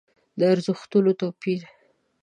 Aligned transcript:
د 0.39 0.41
ارزښتونو 0.53 1.11
توپير. 1.19 1.61